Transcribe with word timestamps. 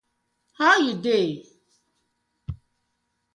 How 0.57 0.73
yu 0.83 0.93
dey? 1.03 1.31